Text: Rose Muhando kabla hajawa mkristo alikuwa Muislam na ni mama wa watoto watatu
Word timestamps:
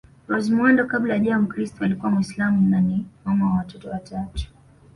Rose 0.27 0.49
Muhando 0.51 0.85
kabla 0.87 1.13
hajawa 1.13 1.39
mkristo 1.39 1.83
alikuwa 1.85 2.11
Muislam 2.11 2.69
na 2.69 2.81
ni 2.81 3.05
mama 3.25 3.45
wa 3.49 3.57
watoto 3.57 3.89
watatu 3.89 4.47